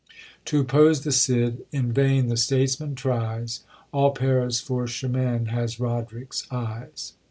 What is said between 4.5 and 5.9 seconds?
for Chimene, has